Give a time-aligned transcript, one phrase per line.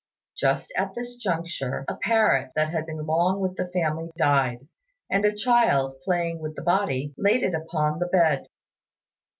[0.35, 4.67] Just at this juncture a parrot that had been long with the family died;
[5.11, 8.47] and a child, playing with the body, laid it upon the bed.